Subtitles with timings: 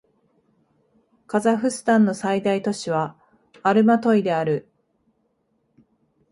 [1.27, 3.15] カザフスタンの最大都市は
[3.61, 4.67] アルマトイである